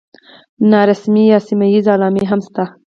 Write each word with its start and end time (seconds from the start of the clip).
نارسمي 0.71 1.23
یا 1.33 1.39
سیمه 1.47 1.65
ییزې 1.73 1.89
علامې 1.95 2.23
هم 2.29 2.39
شته 2.45 2.63
دي. 2.67 2.73